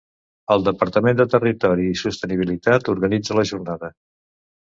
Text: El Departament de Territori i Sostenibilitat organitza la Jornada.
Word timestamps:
El 0.53 0.63
Departament 0.67 1.19
de 1.19 1.27
Territori 1.33 1.85
i 1.89 1.99
Sostenibilitat 2.01 2.91
organitza 2.95 3.39
la 3.41 3.47
Jornada. 3.53 3.93